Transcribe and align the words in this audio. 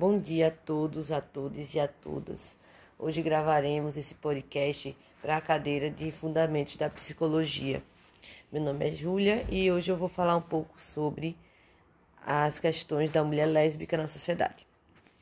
Bom 0.00 0.18
dia 0.18 0.48
a 0.48 0.50
todos, 0.50 1.12
a 1.12 1.20
todas 1.20 1.74
e 1.74 1.78
a 1.78 1.86
todas. 1.86 2.56
Hoje 2.98 3.20
gravaremos 3.20 3.98
esse 3.98 4.14
podcast 4.14 4.96
para 5.20 5.36
a 5.36 5.42
cadeira 5.42 5.90
de 5.90 6.10
Fundamentos 6.10 6.74
da 6.76 6.88
Psicologia. 6.88 7.82
Meu 8.50 8.62
nome 8.62 8.88
é 8.88 8.92
Júlia 8.92 9.44
e 9.50 9.70
hoje 9.70 9.92
eu 9.92 9.98
vou 9.98 10.08
falar 10.08 10.38
um 10.38 10.40
pouco 10.40 10.80
sobre 10.80 11.36
as 12.24 12.58
questões 12.58 13.10
da 13.10 13.22
mulher 13.22 13.44
lésbica 13.44 13.98
na 13.98 14.08
sociedade. 14.08 14.66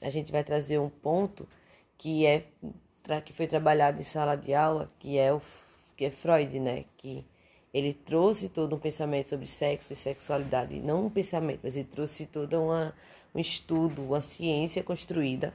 A 0.00 0.10
gente 0.10 0.30
vai 0.30 0.44
trazer 0.44 0.78
um 0.78 0.88
ponto 0.88 1.48
que 1.96 2.24
é 2.24 2.44
que 3.24 3.32
foi 3.32 3.48
trabalhado 3.48 3.98
em 3.98 4.04
sala 4.04 4.36
de 4.36 4.54
aula, 4.54 4.88
que 5.00 5.18
é 5.18 5.32
o 5.32 5.42
que 5.96 6.04
é 6.04 6.10
Freud, 6.12 6.56
né? 6.60 6.84
Que 6.96 7.26
ele 7.72 7.92
trouxe 7.92 8.48
todo 8.48 8.74
um 8.74 8.78
pensamento 8.78 9.30
sobre 9.30 9.46
sexo 9.46 9.92
e 9.92 9.96
sexualidade, 9.96 10.80
não 10.80 11.06
um 11.06 11.10
pensamento, 11.10 11.60
mas 11.62 11.76
ele 11.76 11.88
trouxe 11.88 12.26
toda 12.26 12.58
uma 12.60 12.94
um 13.34 13.38
estudo, 13.40 14.02
uma 14.02 14.20
ciência 14.20 14.82
construída 14.82 15.52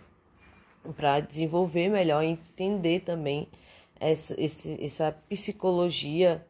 para 0.96 1.20
desenvolver 1.20 1.90
melhor, 1.90 2.24
entender 2.24 3.02
também 3.02 3.48
essa, 4.00 4.40
esse, 4.40 4.84
essa 4.84 5.12
psicologia 5.30 6.46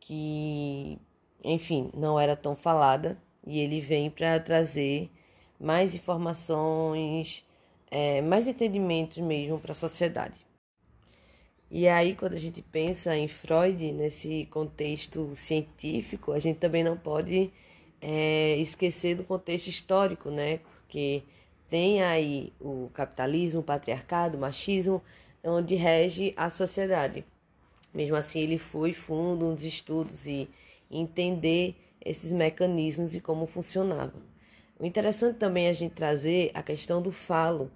que, 0.00 0.98
enfim, 1.42 1.90
não 1.94 2.18
era 2.18 2.36
tão 2.36 2.56
falada 2.56 3.20
e 3.46 3.60
ele 3.60 3.80
vem 3.80 4.10
para 4.10 4.40
trazer 4.40 5.10
mais 5.58 5.94
informações, 5.94 7.46
é, 7.90 8.20
mais 8.22 8.48
entendimentos 8.48 9.18
mesmo 9.18 9.58
para 9.58 9.72
a 9.72 9.74
sociedade. 9.74 10.34
E 11.70 11.86
aí, 11.86 12.16
quando 12.16 12.32
a 12.32 12.38
gente 12.38 12.60
pensa 12.62 13.16
em 13.16 13.28
Freud, 13.28 13.92
nesse 13.92 14.48
contexto 14.50 15.30
científico, 15.36 16.32
a 16.32 16.40
gente 16.40 16.58
também 16.58 16.82
não 16.82 16.96
pode 16.96 17.52
é, 18.00 18.56
esquecer 18.56 19.14
do 19.14 19.22
contexto 19.22 19.68
histórico, 19.68 20.30
né? 20.30 20.58
Porque 20.58 21.22
tem 21.68 22.02
aí 22.02 22.52
o 22.60 22.90
capitalismo, 22.92 23.60
o 23.60 23.62
patriarcado, 23.62 24.36
o 24.36 24.40
machismo, 24.40 25.00
onde 25.44 25.76
rege 25.76 26.34
a 26.36 26.50
sociedade. 26.50 27.24
Mesmo 27.94 28.16
assim, 28.16 28.40
ele 28.40 28.58
foi 28.58 28.92
fundo 28.92 29.46
nos 29.46 29.62
estudos 29.62 30.26
e 30.26 30.48
entender 30.90 31.76
esses 32.04 32.32
mecanismos 32.32 33.14
e 33.14 33.20
como 33.20 33.46
funcionavam. 33.46 34.22
O 34.76 34.84
interessante 34.84 35.38
também 35.38 35.66
é 35.66 35.70
a 35.70 35.74
gente 35.74 35.94
trazer 35.94 36.50
a 36.52 36.64
questão 36.64 37.00
do 37.00 37.12
falo, 37.12 37.70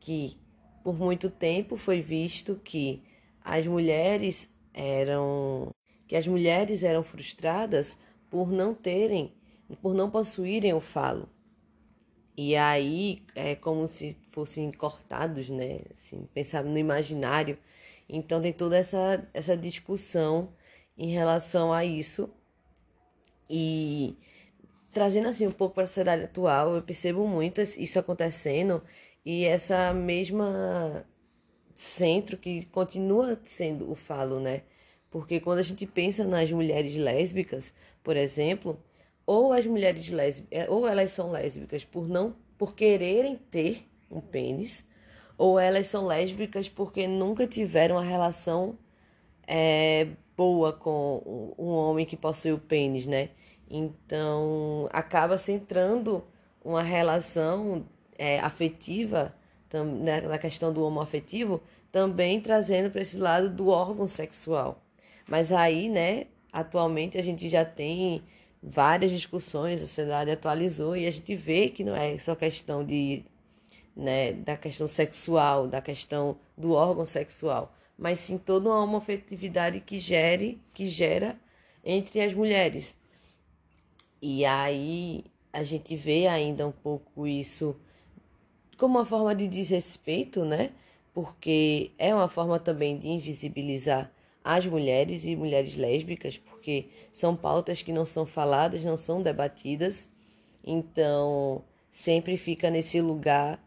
que 0.00 0.36
por 0.82 0.98
muito 0.98 1.30
tempo 1.30 1.76
foi 1.76 2.00
visto 2.00 2.60
que 2.64 3.02
as 3.46 3.64
mulheres 3.64 4.50
eram 4.74 5.70
que 6.08 6.16
as 6.16 6.26
mulheres 6.26 6.82
eram 6.82 7.02
frustradas 7.04 7.96
por 8.28 8.50
não 8.50 8.74
terem 8.74 9.32
por 9.80 9.94
não 9.94 10.10
possuírem 10.10 10.74
o 10.74 10.80
falo. 10.80 11.28
E 12.36 12.56
aí 12.56 13.22
é 13.34 13.54
como 13.54 13.86
se 13.86 14.16
fossem 14.30 14.70
cortados, 14.72 15.48
né? 15.48 15.78
Assim, 15.98 16.28
pensar 16.34 16.64
no 16.64 16.76
imaginário. 16.76 17.56
Então 18.08 18.40
tem 18.42 18.52
toda 18.52 18.76
essa, 18.76 19.26
essa 19.32 19.56
discussão 19.56 20.52
em 20.98 21.10
relação 21.10 21.72
a 21.72 21.84
isso. 21.84 22.28
E 23.48 24.16
trazendo 24.92 25.28
assim 25.28 25.46
um 25.46 25.52
pouco 25.52 25.74
para 25.74 25.84
a 25.84 25.86
sociedade 25.86 26.24
atual, 26.24 26.74
eu 26.74 26.82
percebo 26.82 27.26
muito 27.26 27.60
isso 27.60 27.98
acontecendo 27.98 28.82
e 29.24 29.44
essa 29.44 29.92
mesma 29.92 31.04
centro 31.76 32.38
que 32.38 32.64
continua 32.66 33.38
sendo 33.44 33.90
o 33.90 33.94
falo, 33.94 34.40
né? 34.40 34.62
Porque 35.10 35.38
quando 35.38 35.58
a 35.58 35.62
gente 35.62 35.86
pensa 35.86 36.24
nas 36.24 36.50
mulheres 36.50 36.96
lésbicas, 36.96 37.72
por 38.02 38.16
exemplo, 38.16 38.80
ou 39.26 39.52
as 39.52 39.66
mulheres 39.66 40.08
lésbicas, 40.08 40.58
é, 40.58 40.70
ou 40.70 40.88
elas 40.88 41.10
são 41.10 41.30
lésbicas 41.30 41.84
por 41.84 42.08
não 42.08 42.34
por 42.56 42.74
quererem 42.74 43.36
ter 43.36 43.86
um 44.10 44.20
pênis, 44.20 44.86
ou 45.36 45.60
elas 45.60 45.86
são 45.88 46.06
lésbicas 46.06 46.68
porque 46.68 47.06
nunca 47.06 47.46
tiveram 47.46 47.96
uma 47.96 48.04
relação 48.04 48.78
é, 49.46 50.08
boa 50.34 50.72
com 50.72 51.54
um 51.58 51.68
homem 51.68 52.06
que 52.06 52.16
possui 52.16 52.52
o 52.52 52.58
pênis, 52.58 53.06
né? 53.06 53.28
Então 53.68 54.88
acaba 54.90 55.36
centrando 55.36 56.24
uma 56.64 56.82
relação 56.82 57.86
é, 58.18 58.40
afetiva 58.40 59.34
na 60.28 60.38
questão 60.38 60.72
do 60.72 60.82
homoafetivo, 60.84 61.60
também 61.90 62.40
trazendo 62.40 62.90
para 62.90 63.00
esse 63.00 63.16
lado 63.16 63.50
do 63.50 63.68
órgão 63.68 64.06
sexual. 64.06 64.82
Mas 65.28 65.50
aí, 65.52 65.88
né, 65.88 66.26
atualmente 66.52 67.18
a 67.18 67.22
gente 67.22 67.48
já 67.48 67.64
tem 67.64 68.22
várias 68.62 69.10
discussões, 69.10 69.80
a 69.80 69.86
sociedade 69.86 70.30
atualizou 70.30 70.96
e 70.96 71.06
a 71.06 71.10
gente 71.10 71.34
vê 71.34 71.68
que 71.68 71.84
não 71.84 71.94
é 71.94 72.18
só 72.18 72.34
questão 72.34 72.84
de, 72.84 73.24
né, 73.96 74.32
da 74.32 74.56
questão 74.56 74.86
sexual, 74.86 75.66
da 75.68 75.80
questão 75.80 76.36
do 76.56 76.72
órgão 76.72 77.04
sexual, 77.04 77.74
mas 77.98 78.18
sim 78.20 78.38
toda 78.38 78.68
uma 78.68 78.82
homofetividade 78.82 79.80
que 79.80 79.98
gere, 79.98 80.60
que 80.74 80.86
gera 80.86 81.38
entre 81.84 82.20
as 82.20 82.34
mulheres. 82.34 82.96
E 84.20 84.44
aí 84.44 85.24
a 85.52 85.62
gente 85.62 85.96
vê 85.96 86.26
ainda 86.26 86.66
um 86.66 86.72
pouco 86.72 87.26
isso 87.26 87.76
como 88.76 88.98
uma 88.98 89.06
forma 89.06 89.34
de 89.34 89.48
desrespeito, 89.48 90.44
né? 90.44 90.70
Porque 91.14 91.92
é 91.98 92.14
uma 92.14 92.28
forma 92.28 92.58
também 92.58 92.98
de 92.98 93.08
invisibilizar 93.08 94.12
as 94.44 94.64
mulheres 94.66 95.24
e 95.24 95.34
mulheres 95.34 95.76
lésbicas, 95.76 96.38
porque 96.38 96.88
são 97.10 97.34
pautas 97.34 97.82
que 97.82 97.92
não 97.92 98.04
são 98.04 98.24
faladas, 98.24 98.84
não 98.84 98.96
são 98.96 99.22
debatidas. 99.22 100.08
Então, 100.62 101.64
sempre 101.90 102.36
fica 102.36 102.70
nesse 102.70 103.00
lugar, 103.00 103.60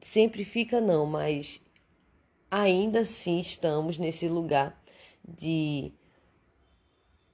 sempre 0.00 0.44
fica 0.44 0.80
não, 0.80 1.06
mas 1.06 1.60
ainda 2.50 3.00
assim 3.00 3.40
estamos 3.40 3.98
nesse 3.98 4.28
lugar 4.28 4.80
de 5.26 5.92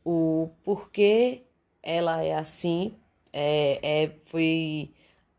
o 0.05 0.51
porquê 0.65 1.43
ela 1.83 2.23
é 2.23 2.35
assim, 2.35 2.95
é, 3.33 4.05
é 4.05 4.11
foi 4.27 4.91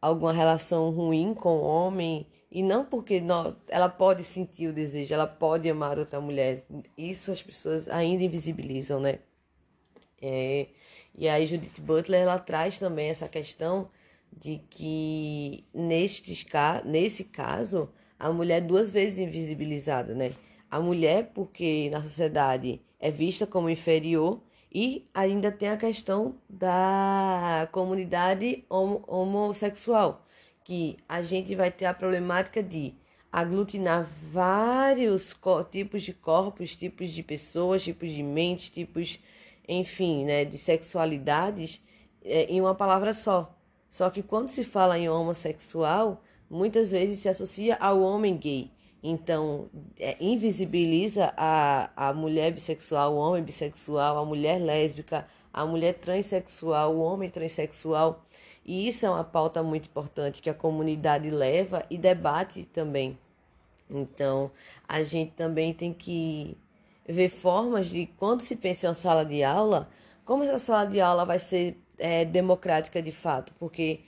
alguma 0.03 0.34
relação 0.34 0.90
ruim 0.90 1.34
com 1.34 1.56
o 1.56 1.62
homem, 1.64 2.28
e 2.52 2.62
não 2.62 2.84
porque 2.84 3.22
não, 3.22 3.56
ela 3.69 3.88
pode 3.88 4.22
sentir 4.22 4.68
o 4.68 4.74
desejo, 4.74 5.14
ela 5.14 5.25
pode 5.25 5.69
amar 5.69 5.97
outra 5.97 6.19
mulher. 6.19 6.66
Isso 6.97 7.31
as 7.31 7.41
pessoas 7.41 7.88
ainda 7.88 8.22
invisibilizam, 8.22 9.00
né? 9.00 9.19
É, 10.22 10.68
e 11.18 11.30
aí 11.30 11.47
Judith 11.47 11.80
Butler 11.80 12.22
ela 12.22 12.38
traz 12.38 12.78
também 12.78 13.09
essa 13.09 13.30
questão 13.30 13.90
de 14.38 14.58
que 14.69 15.66
nestes, 15.74 16.46
nesse 16.84 17.24
caso 17.24 17.90
a 18.20 18.30
mulher 18.31 18.58
é 18.58 18.62
duas 18.62 18.91
vezes 18.91 19.20
invisibilizada, 19.20 20.14
né? 20.14 20.34
A 20.70 20.81
mulher 20.81 21.31
porque 21.34 21.90
na 21.90 22.03
sociedade 22.03 22.81
é 23.00 23.09
vista 23.09 23.47
como 23.47 23.70
inferior 23.70 24.41
e 24.73 25.07
ainda 25.13 25.51
tem 25.51 25.69
a 25.69 25.78
questão 25.78 26.35
da 26.50 27.69
comunidade 27.72 28.66
homossexual 28.69 30.25
que 30.63 30.97
a 31.07 31.22
gente 31.22 31.53
vai 31.56 31.69
ter 31.69 31.85
a 31.85 31.94
problemática 31.94 32.63
de 32.63 32.95
aglutinar 33.31 34.07
vários 34.31 35.35
tipos 35.69 36.03
de 36.03 36.13
corpos, 36.13 36.75
tipos 36.75 37.11
de 37.11 37.22
pessoas, 37.22 37.84
tipos 37.84 38.09
de 38.11 38.23
mentes, 38.23 38.69
tipos, 38.69 39.19
enfim, 39.67 40.25
né, 40.25 40.45
de 40.45 40.57
sexualidades 40.57 41.84
é, 42.23 42.45
em 42.45 42.61
uma 42.61 42.75
palavra 42.75 43.13
só. 43.13 43.55
Só 43.90 44.09
que 44.09 44.23
quando 44.23 44.50
se 44.50 44.63
fala 44.63 44.97
em 44.97 45.09
homossexual, 45.09 46.23
muitas 46.50 46.91
vezes 46.91 47.19
se 47.19 47.29
associa 47.29 47.75
ao 47.75 48.01
homem 48.01 48.38
gay. 48.38 48.72
Então, 49.03 49.69
é, 50.00 50.16
invisibiliza 50.19 51.34
a, 51.36 51.90
a 51.96 52.14
mulher 52.14 52.53
bissexual, 52.53 53.14
o 53.14 53.18
homem 53.18 53.44
bissexual, 53.44 54.18
a 54.18 54.25
mulher 54.25 54.59
lésbica, 54.62 55.25
a 55.52 55.66
mulher 55.66 55.96
transexual, 55.96 56.96
o 56.96 57.02
homem 57.02 57.30
transexual. 57.30 58.24
E 58.66 58.88
isso 58.88 59.06
é 59.06 59.09
uma 59.09 59.23
pauta 59.26 59.61
muito 59.61 59.88
importante 59.88 60.41
que 60.41 60.50
a 60.50 60.53
comunidade 60.53 61.29
leva 61.29 61.85
e 61.90 61.97
debate 61.97 62.64
também. 62.64 63.17
Então, 63.90 64.50
a 64.88 65.03
gente 65.03 65.34
também 65.34 65.73
tem 65.73 65.94
que 65.94 66.58
ver 67.06 67.28
formas 67.28 67.90
de, 67.90 68.08
quando 68.17 68.40
se 68.40 68.56
pensa 68.56 68.85
em 68.85 68.90
uma 68.90 68.96
sala 68.96 69.26
de 69.26 69.44
aula, 69.44 69.90
como 70.23 70.46
essa 70.46 70.58
sala 70.58 70.85
de 70.85 71.02
aula 71.02 71.26
vai 71.26 71.40
ser 71.40 71.78
é, 71.97 72.23
democrática 72.23 73.02
de 73.02 73.11
fato, 73.11 73.53
porque 73.59 73.99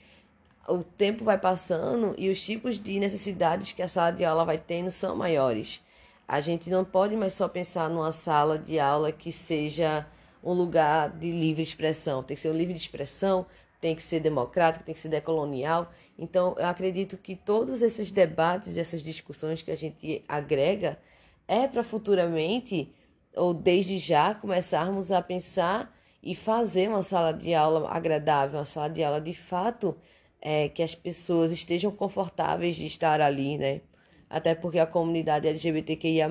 o 0.68 0.82
tempo 0.82 1.24
vai 1.24 1.38
passando 1.38 2.14
e 2.18 2.28
os 2.28 2.44
tipos 2.44 2.78
de 2.78 2.98
necessidades 2.98 3.72
que 3.72 3.82
a 3.82 3.88
sala 3.88 4.10
de 4.10 4.24
aula 4.24 4.44
vai 4.44 4.58
tendo 4.58 4.90
são 4.90 5.16
maiores. 5.16 5.80
A 6.26 6.40
gente 6.40 6.68
não 6.68 6.84
pode 6.84 7.16
mais 7.16 7.34
só 7.34 7.48
pensar 7.48 7.88
numa 7.88 8.10
sala 8.10 8.58
de 8.58 8.80
aula 8.80 9.12
que 9.12 9.30
seja 9.30 10.06
um 10.42 10.52
lugar 10.52 11.10
de 11.10 11.30
livre 11.30 11.62
expressão. 11.62 12.22
Tem 12.22 12.36
que 12.36 12.42
ser 12.42 12.50
um 12.50 12.56
livre 12.56 12.74
de 12.74 12.80
expressão, 12.80 13.46
tem 13.80 13.94
que 13.94 14.02
ser 14.02 14.20
democrático, 14.20 14.84
tem 14.84 14.94
que 14.94 15.00
ser 15.00 15.08
decolonial. 15.08 15.92
Então, 16.18 16.56
eu 16.58 16.66
acredito 16.66 17.16
que 17.16 17.36
todos 17.36 17.82
esses 17.82 18.10
debates, 18.10 18.76
essas 18.76 19.02
discussões 19.02 19.62
que 19.62 19.70
a 19.70 19.76
gente 19.76 20.24
agrega, 20.26 20.98
é 21.46 21.68
para 21.68 21.84
futuramente, 21.84 22.92
ou 23.36 23.54
desde 23.54 23.98
já, 23.98 24.34
começarmos 24.34 25.12
a 25.12 25.22
pensar 25.22 25.94
e 26.22 26.34
fazer 26.34 26.88
uma 26.88 27.02
sala 27.02 27.32
de 27.32 27.54
aula 27.54 27.88
agradável, 27.88 28.58
uma 28.58 28.64
sala 28.64 28.88
de 28.88 29.04
aula 29.04 29.20
de 29.20 29.34
fato 29.34 29.96
é, 30.40 30.68
que 30.68 30.82
as 30.82 30.94
pessoas 30.94 31.50
estejam 31.50 31.90
confortáveis 31.90 32.76
de 32.76 32.86
estar 32.86 33.20
ali, 33.20 33.58
né? 33.58 33.80
Até 34.28 34.54
porque 34.54 34.78
a 34.78 34.86
comunidade 34.86 35.46
LGBTQIA+, 35.48 36.28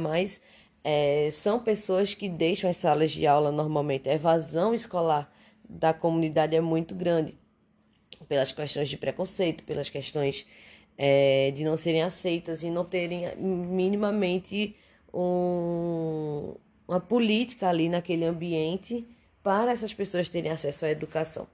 é, 0.84 1.30
são 1.32 1.60
pessoas 1.60 2.14
que 2.14 2.30
deixam 2.30 2.70
as 2.70 2.78
salas 2.78 3.12
de 3.12 3.26
aula 3.26 3.52
normalmente. 3.52 4.10
A 4.10 4.14
evasão 4.14 4.74
escolar 4.74 5.32
da 5.68 5.94
comunidade 5.94 6.56
é 6.56 6.62
muito 6.62 6.94
grande, 6.94 7.38
pelas 8.28 8.52
questões 8.52 8.90
de 8.90 8.98
preconceito, 8.98 9.64
pelas 9.64 9.90
questões 9.90 10.46
é, 10.98 11.52
de 11.52 11.64
não 11.64 11.76
serem 11.76 12.02
aceitas 12.02 12.64
e 12.64 12.70
não 12.70 12.86
terem 12.86 13.36
minimamente 13.38 14.76
um, 15.14 16.56
uma 16.88 17.00
política 17.00 17.70
ali 17.70 17.90
naquele 17.90 18.26
ambiente 18.26 19.08
para 19.42 19.72
essas 19.72 19.94
pessoas 19.94 20.30
terem 20.30 20.52
acesso 20.52 20.86
à 20.86 20.90
educação. 20.90 21.48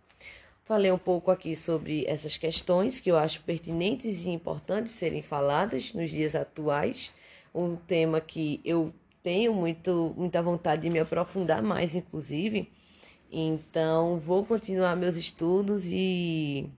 Falei 0.64 0.92
um 0.92 0.98
pouco 0.98 1.32
aqui 1.32 1.56
sobre 1.56 2.06
essas 2.08 2.38
questões 2.38 3.00
que 3.00 3.12
eu 3.12 3.18
acho 3.18 3.42
pertinentes 3.42 4.26
e 4.26 4.30
importantes 4.30 4.94
serem 4.94 5.22
faladas 5.22 5.94
nos 5.94 6.10
dias 6.12 6.36
atuais, 6.36 7.12
um 7.54 7.76
tema 7.76 8.22
que 8.22 8.62
eu 8.64 8.94
tenho 9.24 9.54
muito, 9.54 10.14
muita 10.16 10.42
vontade 10.42 10.84
de 10.84 10.90
me 10.90 11.00
aprofundar 11.00 11.62
mais, 11.62 11.96
inclusive. 11.96 12.72
Então, 13.32 14.20
vou 14.20 14.46
continuar 14.46 14.96
meus 14.96 15.16
estudos 15.16 15.86
e 15.86 16.70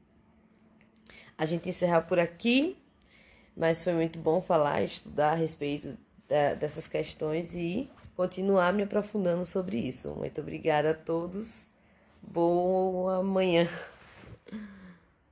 a 1.38 1.45
gente 1.45 1.69
encerrar 1.69 2.01
por 2.03 2.19
aqui. 2.19 2.77
Mas 3.56 3.83
foi 3.83 3.94
muito 3.94 4.18
bom 4.18 4.41
falar, 4.41 4.81
estudar 4.81 5.33
a 5.33 5.36
respeito 5.36 5.97
da, 6.27 6.56
dessas 6.56 6.88
questões 6.88 7.53
e 7.53 7.89
continuar 8.15 8.74
me 8.74 8.83
aprofundando 8.83 9.45
sobre 9.45 9.77
isso. 9.77 10.12
Muito 10.12 10.41
obrigada 10.41 10.91
a 10.91 10.94
todos. 10.94 11.72
Boa 12.31 13.21
manhã. 13.23 13.67